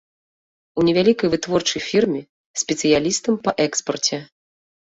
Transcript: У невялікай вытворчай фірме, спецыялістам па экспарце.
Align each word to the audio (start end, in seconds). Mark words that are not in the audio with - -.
У 0.81 0.85
невялікай 0.87 1.27
вытворчай 1.33 1.81
фірме, 1.89 2.21
спецыялістам 2.63 3.33
па 3.47 3.51
экспарце. 3.67 4.17